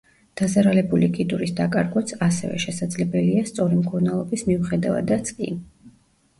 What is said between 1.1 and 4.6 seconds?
კიდურის დაკარგვაც ასევე შესაძლებელია სწორი მკურნალობის